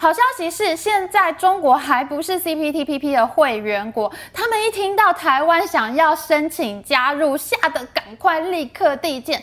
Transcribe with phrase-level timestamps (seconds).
[0.00, 9.42] 好消息是，现在中国还不是 CPTPP 的会员国，他们一听到台湾想要申请加入，吓得赶快立刻递件。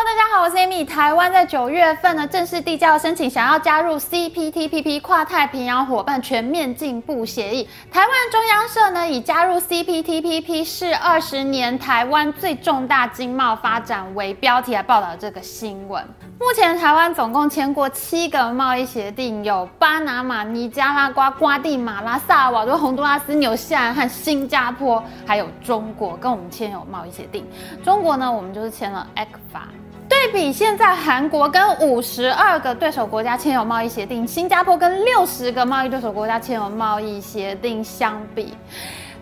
[0.00, 0.86] Hello，大家好，我是 Amy。
[0.86, 7.68] 台湾在九月份呢正式递交申请，想要加入 CPTPP 跨太平洋伙伴全面进步协议。
[7.90, 16.00] 台湾中央社呢以加入 CPTPP 是二十年台湾最重大经贸发展为标题来报道这个新闻。
[16.38, 27.44] 目前台湾总共签过七个贸易协定，有巴拿马、尼加拉瓜、瓜地马拉、萨尔瓦多、洪都拉斯、纽西兰和新加坡，还有中国跟我们签有贸易协定。
[27.82, 29.77] 中国呢，我们就是签了 ECFA。
[30.18, 38.52] 对比现在韩国跟五十二个对手国家签有贸易协定，新加坡跟六十个贸易对手国家签有贸易协定相比，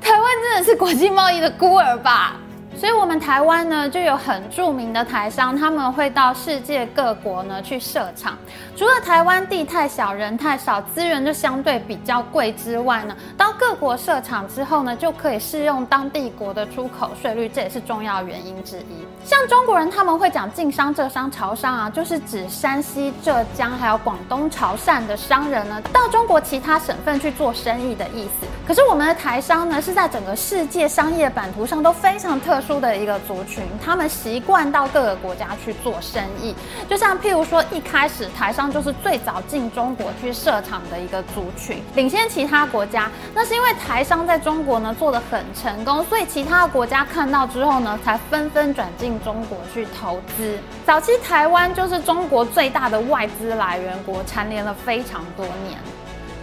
[0.00, 2.36] 台湾真的是国际贸易的孤儿吧？
[2.78, 8.36] 所以，我们台湾呢就有很著名的台商，他们会到世界各国呢去设厂。
[8.76, 19.06] 除了台湾地太小、人太少、资源就相对比较贵之外呢，到各国设厂之后呢，就可以适用当地国的出口税率，这也是重要原因之一。
[19.24, 28.46] 像中国人他们会讲晋商、浙商、潮商啊，就是指山西、浙江还有广东潮汕的商人呢，到中国其他省份去做生意的意思。
[28.68, 32.66] 可是我们的台商呢，是在整个世界商业版图上都非常特殊。
[32.67, 36.55] 出的一个族群，他们习惯到各个国家去做生意，
[36.89, 43.11] 就像譬如说，一开始台商就是最早进中国去设厂的一个族群，领先其他国家。
[43.34, 50.58] 那是因为台商在中国呢做的很成功，所以其他国家看到之后呢，才纷纷转进中国去投资。
[50.84, 55.78] 早期台湾就是中国最大的外资来源国，蝉联了非常多年。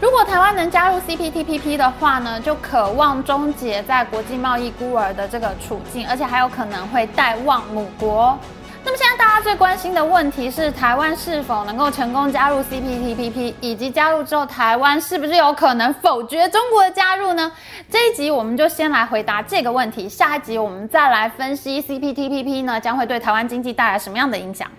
[0.03, 8.37] 如果台湾能加入 CPTPP 的话呢，就渴望终结在国际贸易孤儿的这个处境，而且还有可能会带旺母国。
[8.83, 17.49] 那么现在大家最关心的问题是，台湾是否能够成功加入 CPTPP，以及加入之后台湾是不是有可能否决中国的加入呢？
[17.89, 24.69] 这一集我们就先来回答这个问题，下一集我们再来分析 CPTPP 呢将会对台湾经济带来什么样的影响。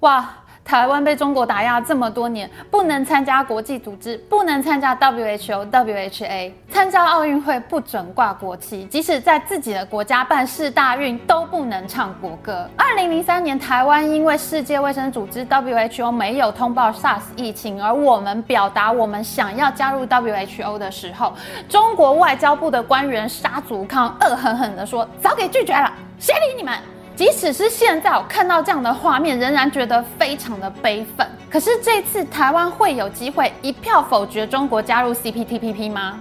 [0.00, 0.28] 哇！
[0.64, 12.68] 台湾被中国打压这么多年，不能参加国际组织，不能参加 WHO、WHA，参加奥运会不准挂国旗，即使在自己的国家办世大运都不能唱国歌。
[12.76, 21.34] 二零零三年，台湾因为世界卫生组织 WHO 没有通报 SARS 疫情，而我们表达我们想要加入 WHO 的时候，
[21.68, 26.74] 中国外交部的官员沙祖康恶狠狠地说：“早给拒绝了，谁理你们？”
[27.16, 31.24] 即使是现在，我看到这样的画面，仍然觉得非常的悲愤。
[31.48, 36.18] 可是这次台湾会有机会一票否决中国加入 CPTPP 吗？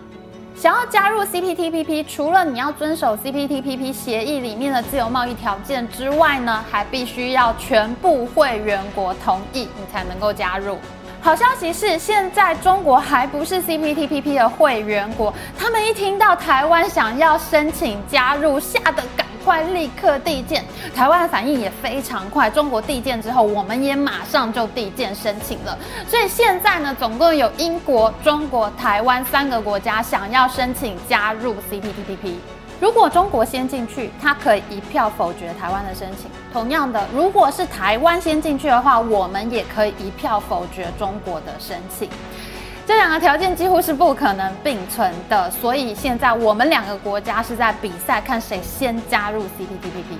[0.55, 10.77] 想要加入 CPTPP，除了你要遵守 CPTPP 协议里面的自由贸易条件之外呢，还必须要全部会员国同意，你才能够加入。
[11.21, 19.01] 好消息是，现在中国还不是 CPTPP 的会员国，他们一听到台湾想要申请加入，吓得。
[19.43, 20.63] 快立刻递件，
[20.95, 22.49] 台湾的反应也非常快。
[22.49, 25.77] 中国递件之后，我们也马上就递件申请了。
[26.07, 32.35] 所以现在呢，总共有英国、中国、台湾三个国家想要申请加入 CPTPP。
[32.79, 36.29] 如果中国先进去，它可以一票否决台湾的申请。
[36.51, 42.09] 同样的，如果是台湾先进去的话，我们也可以一票否决中国的申请。
[42.85, 50.17] 这两个条件几乎是不可能并存的，所以现在我们两个国家是在比赛，看谁先加入 CPTPP。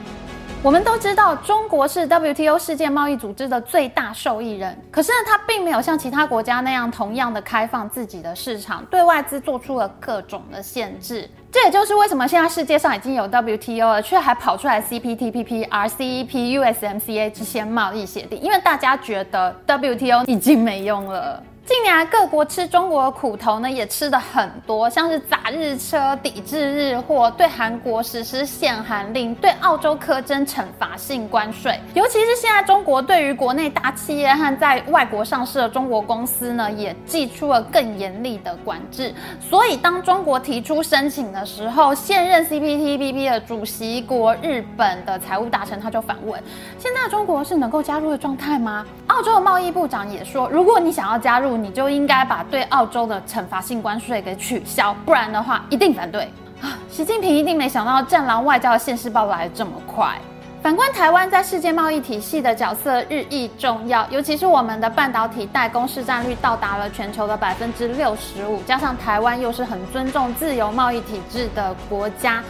[0.61, 11.29] 我们都知道，中国是 WTO 世界贸易组织的最大受益人，可是呢，它并没有像其他国家那样同样的开放自己的市场，对外资做出了各种的限制。
[11.51, 21.43] 这也就是为什么现在世界上已经有 WTO 了，却还跑出来 CPTPP、RCEP、USMCA 这些贸易协定，因为大家觉得 WTO 已经没用了。
[21.65, 31.79] 近年来，各国吃中国的苦头呢，也吃的很多，像是砸日车、抵制日货，对韩国实施限韩令，对澳洲苛征惩罚性关税。
[31.93, 39.13] 尤其是现在，中国对于国内大企业和在外国上市的中国公司呢，也寄出了更严厉的管制。
[39.39, 46.43] 所以，当中国提出申请的时候，现任 CPTPP 的主席国日本的财务大臣他就反问：
[46.77, 48.85] 现在中国是能够加入的状态吗？
[49.13, 56.23] 澳洲的贸易部长也说，如果你想要加入，你就应该把对澳洲的惩罚性关税给取消，不然的话一定反对
[56.59, 56.73] 啊！
[56.89, 60.17] 习近平一定没想到战狼外交的现世报来这么快。
[60.63, 72.41] 反观台湾在世界贸易体系的角色日益重要，尤其是我们的半导体代工市占率到达了全球的百分之六十五，加上台湾又是很尊重自由贸易体制的国家。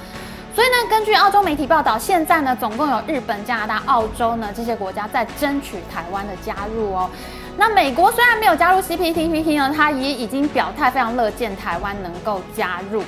[0.56, 7.10] 所以呢，根据澳洲媒体报道，现在呢，总共有日本、加拿大、澳洲呢这些国家在争取台湾的加入哦。
[7.58, 13.04] 那美国虽然没有加入 CPTPP 呢，它也已经表态非常乐见台湾能够加入。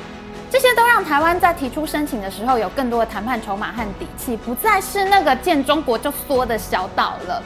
[0.49, 7.43] 这些都让台湾在提出申请的时候有更多的谈判筹码和底气，不再是那个见中国就缩的小岛了。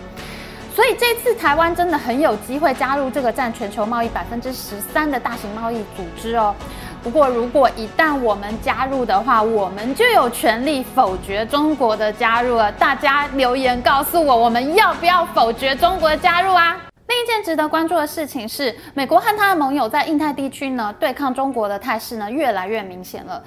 [0.76, 6.56] 所以这次台湾真的很有机会加入这个占全球贸易百分之十三的大型贸易组织哦。
[7.02, 12.72] 不过如果一旦我们加入的话，我们就有权利否决中国的加入了。
[12.74, 16.78] 大家留言告诉我，我们要不要否决中国的加入啊？
[17.08, 23.42] 另一件值得关注的事情是，美国和他的盟友在印太地区呢对抗中国的态势呢越来越明显了。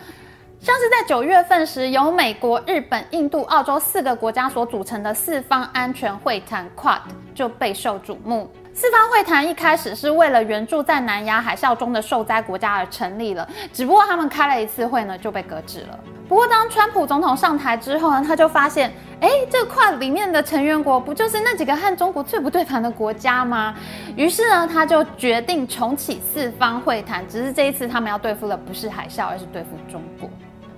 [0.59, 7.01] 像是在九月份时，由美国、日本、印度、澳洲四个国家所组成的四方安全会谈 （Quad）
[7.35, 8.51] 就备受瞩目。
[8.75, 15.99] 四方会谈一开始是为了援助在南亚海啸中的受灾国家而成立了，只不过他们开了一次会呢就被搁置了。
[16.27, 18.91] 不过当川普总统上台之后呢，他就发现，
[19.21, 23.75] 哎，这块里面的成员国不就是那几个和中国最不对盘的国家吗？
[24.17, 30.31] 于是呢，他就决定重启四方会谈，只是这一次他们要对付的不是海啸，而是对付中国。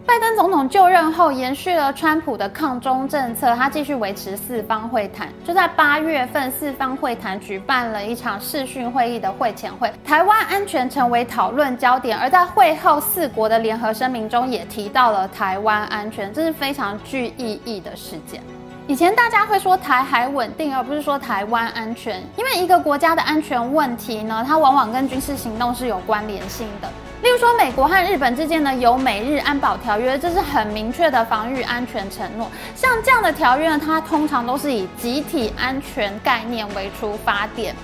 [0.07, 5.29] 拜登总统就任后，延续了川普的抗中政策，他继续维持四方会谈。
[5.45, 12.17] 就在八月份，四方会谈举办了一场视讯会议的会前会，台湾安全成为讨论焦点。
[12.19, 18.43] 而在会后，四国的联合声明中也提到了台湾安全，这是非常具意义的事件。
[18.87, 26.89] 以前大家会说台海稳定，而不是说台湾安全，因为一个国家的安全问题呢，它往往跟军事行动是有关联性的。
[27.23, 32.47] 例如说，美国和日本之间呢有美日安保条约，这是很明确的防御安全承诺。
[32.77, 37.75] 像这样的条约呢，它通常都是以集体安全概念为出发点。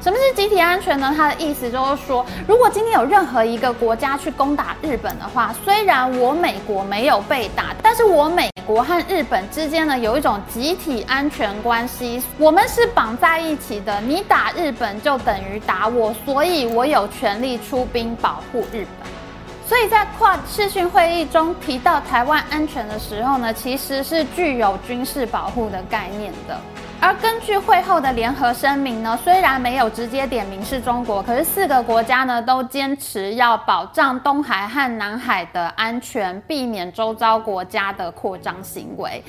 [0.00, 1.12] 什么是集体安全呢？
[1.14, 14.00] 它的意思就是说，如果今天有任何一个国家去攻打日本的话，虽然我美国没有被打，但是我美国和日本之间呢有一种集体安全关系，我们是绑在一起的。
[14.00, 19.08] 你打日本就等于打我，所以我有权利出兵保护日本。
[19.68, 26.60] 所以在跨视讯会议中提到台湾安全的时候呢，其实是具有军事保护的概念的。
[26.98, 39.22] 而根据会后的联合声明呢，虽然没有直接点名是中国，可是四个国家呢都坚持要保障东海和南海的安全，避免周遭国家的扩张行为。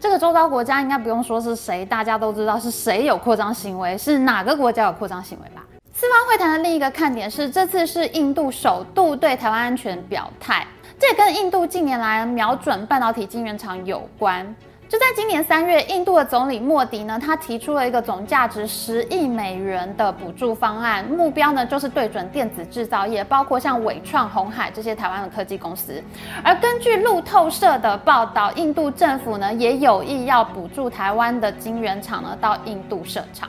[0.00, 5.62] 这个周遭国家应该不用说是谁，大家都知道是谁有扩张行为，是哪个国家有扩张行为吧？
[5.92, 10.66] 四方会谈的另一个看点是，这次是印度首度对台湾安全表态，
[10.98, 14.54] 这跟印度近年来瞄准半导体晶圆厂有关。
[14.94, 26.00] 就在今年三月，印度的总理莫迪呢，他提出了一个总价值十亿美元的补助方案，目标呢就是对准电子制造业，包括像伟创、红海这些台湾的科技公司。
[26.44, 33.48] 而根据路透社的报道，印度政府呢也有意要补助台湾的晶圆厂呢到印度设厂。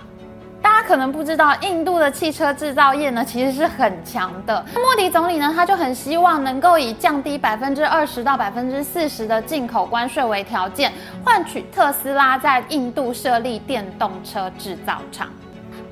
[0.65, 4.65] 大家可能不知道，印度的汽车制造业呢，其实是很强的。
[4.73, 10.91] 莫迪总理呢，他就很希望能够以降低百分之二十到百分之四十的进口关税为条件，
[11.23, 15.27] 换取特斯拉在印度设立电动车制造厂。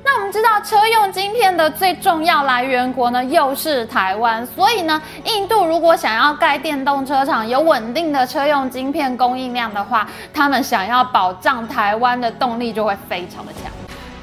[0.04, 4.44] 那我们知道，车用晶片的最重要来源国呢，又是台湾。
[4.44, 13.70] 所以呢，印度如果想要盖电动车厂，有稳定的车用晶片供应量的话，他们想要保障台湾的动力就会非常的强。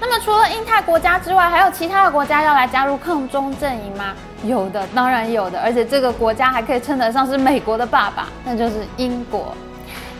[0.03, 4.16] 那么除了印太国家之外，还有其他的国家要来加入抗中阵营吗？
[4.44, 9.56] 有的，当然有的，而且这个国家还可以称得上是美国的爸爸，那就是英国。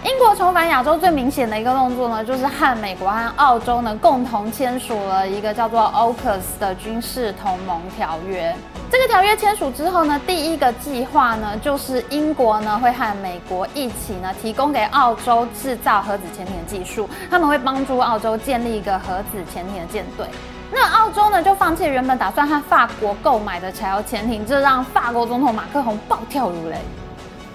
[0.03, 8.55] 英国重返亚洲最明显的一个动作呢，就是和美国和澳洲呢共同签署了一个叫做 AUKUS 的军事同盟条约。
[8.89, 20.25] 这个条约签署之后呢，第一个计划呢，就是英国呢会和美国一起呢提供给澳洲制造核子潜艇的技术，他们会帮助澳洲建立一个核子潜艇的舰队。
[20.72, 26.75] 那澳洲呢就放弃原本打算和法国购买的柴油潜艇，这让法国总统马克龙暴跳如雷。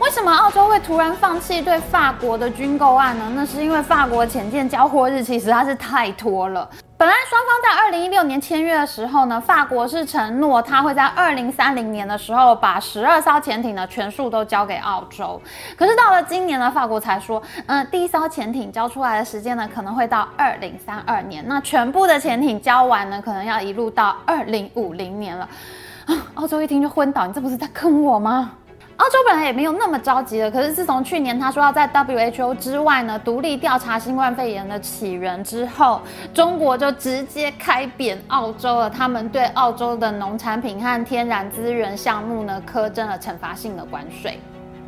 [0.06, 3.28] 为什么澳洲会突然放弃对法国的军购案呢？
[3.34, 6.70] 那是因为法国潜舰交货日期实在是太拖了。
[6.96, 15.42] 本来双方在二零一六年签约的时候呢，法国是承诺他会在二零三零年的时候把十二艘潜艇呢全数都交给澳洲。
[15.76, 25.48] 可是到了今年呢，法国才说，嗯，第一艘潜艇交出来的时间呢可能会到二零三二年，那全部的潜艇交完呢，可能要一路到二零五零年了。
[26.34, 28.52] 澳洲一听就昏倒，你这不是在坑我吗？
[28.96, 36.00] 澳洲本来也没有那么着急的，可是自从去年他说要在 WHO 之外呢独立调查新冠肺炎的起源之后，
[36.32, 38.88] 中国就直接开扁澳洲了。
[38.88, 44.40] 他们对澳洲的农产品和天然资源项目呢苛征了惩罚性的关税。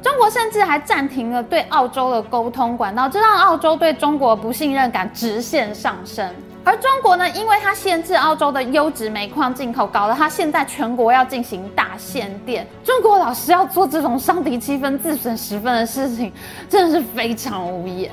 [0.02, 6.26] 中国甚至还暂停了对澳洲的沟通管道，这让澳洲对中国不信任感直线上升。
[6.68, 12.66] 而中国呢，因为它限制澳洲的优质煤矿进口，搞得它现在全国要进行大限电。
[12.84, 16.30] 中国老师要做这种伤敌七分、自损十分的事情，
[16.68, 18.12] 真的是非常无言。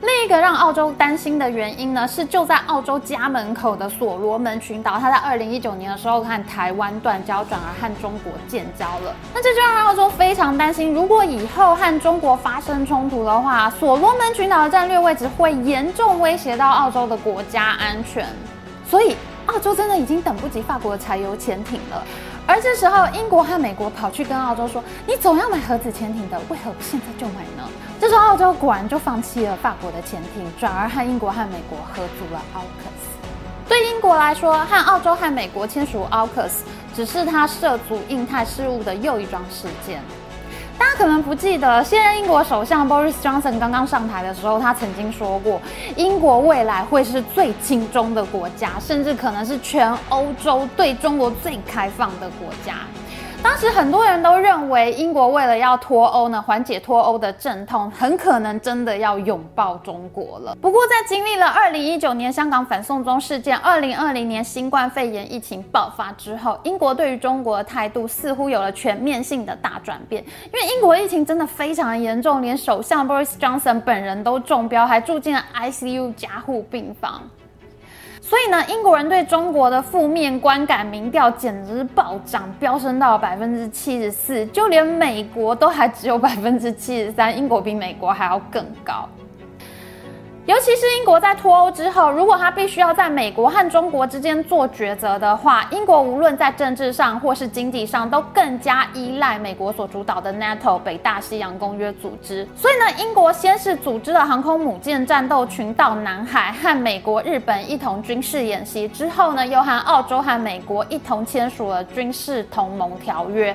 [0.00, 9.12] 另一个让澳洲担心的原因呢，是就在澳洲家门口的所罗门群岛，它在二零一九年的时候和台湾断交，转而和中国建交了。
[9.34, 18.24] 那这就让澳洲非常担心，如果以后和中国发生冲突的话，所罗门群岛的战略位置会严重威胁到澳洲的国家安全。
[18.88, 19.16] 所以，
[19.58, 22.00] 澳洲真的已经等不及法国的柴油潜艇了。
[22.46, 27.68] 而这时候，英国和美国跑去跟澳洲说：“你总要买核子潜艇的，为何不现在就买呢？”
[28.00, 33.68] 这时候，澳洲果然就放弃了法国的潜艇，转而和英国和美国合组了 AUKUS。
[33.68, 36.60] 对英国来说，和澳洲和美国签署 AUKUS
[36.94, 40.00] 只是他涉足印太事务的又一桩事件。
[40.78, 45.60] 大家可能不记得，现任英国首相 Boris Johnson 刚刚上台的时候，他曾经说过，
[45.96, 52.74] 英国未来会是最亲中的国家，甚至可能是全欧洲对中国最开放的国家。
[53.40, 60.56] 当时很多人都认为，英国为了要脱欧呢，缓解脱欧的阵痛，很可能真的要拥抱中国了。
[60.60, 70.22] 不过，在经历了二零一九年香港反送中事件、二零二零年新冠肺炎疫情爆发之后，英国对于中国的态度似乎有了全面性的大转变。
[70.22, 77.22] 因为英国疫情真的非常严重，连首相 Boris Johnson 本人都中标，还住进了 ICU 加护病房。
[78.28, 89.08] 所以呢，英国人对中国的负面观感民调简直暴涨，飙升到百分之七十四，就连美国都还只有百分之七十三，英国比美国还要更高。
[90.48, 102.48] 尤其是英国在脱欧之后，如果他必须要在美国和中国之间做抉择的话，英国无论在政治上或是经济上，都更加依赖美国所主导的 NATO 北大西洋公约组织。
[102.56, 108.88] 所以呢，英国先是组织了航空母舰战斗群到南海，和美国、日本一同军事演习。
[108.88, 113.54] 之后呢，又和澳洲和美国一同签署了军事同盟条约。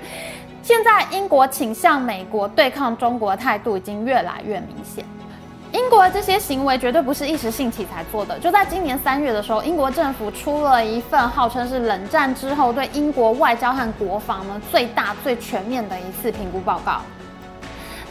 [0.62, 5.03] 现在，英国倾向美国对抗中国的态度已经越来越明显。
[5.73, 8.37] 英国的这些行为绝对不是一时兴起才做的。
[8.37, 17.01] 就在今年三月的时候，英国政府出了一份号称是冷战之后对英国外交和国防呢最大、最全面的一次评估报告。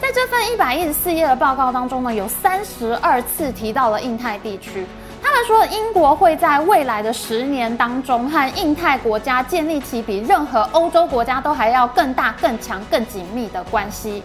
[0.01, 4.85] 在这份一百一十四页的报告当中呢，有三十二次提到了印太地区。
[5.21, 14.21] 他们说，英国会在未来的十年当中和印太国家建立起比任何欧洲国家都还要更大、更强、更紧密的关系。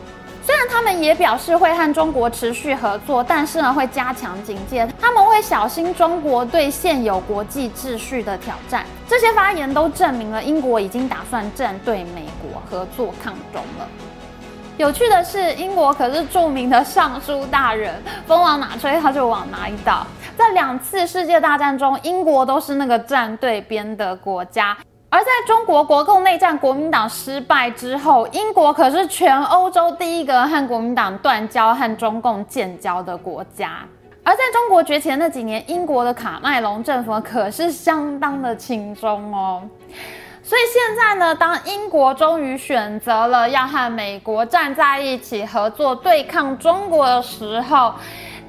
[0.58, 8.84] 但他们也表示会和中国持续合作，但是呢会加强警戒，他们会小心中国对现有国际秩序的挑战。
[9.06, 13.86] 这些发言都证明了英国已经打算站对美国合作抗中了。
[14.78, 17.94] 有趣的是，英国可是著名的尚书大人，
[18.26, 20.04] 风往哪吹他就往哪里倒。
[20.36, 24.76] 在两次世界大战中，英国都是那个站对边的国家。
[25.10, 33.78] 而在中国国共内战国民党失败之后，英国可是全欧洲第一个和国民党断交、和中共建交的国家。
[34.22, 39.62] 而在中国崛起那几年，英国的卡麦隆政府可是相当的轻松哦。
[40.42, 47.94] 所以现在呢，当英国终于选择了要和美国站在一起合作对抗中国的时候，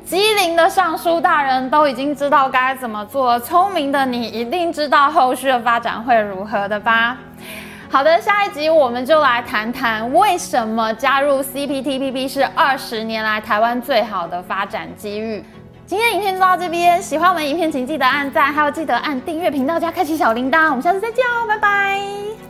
[0.09, 7.15] 机灵的尚书大人都已经知道该怎么做，聪明的你一定知道后续的发展会如何的吧？
[7.91, 15.45] 好的，下一集我们就来谈谈为什么加入 CPTPP 是二十年来台湾最好的发展机遇。
[15.85, 20.69] 今天影片就到这边，喜欢我们影片请记得按赞，还有记得按订阅频道加开启小铃铛。
[20.69, 22.48] 我们下次再见哦，拜拜。